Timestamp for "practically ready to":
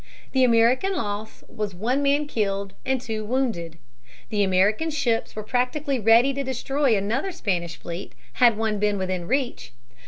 5.43-6.43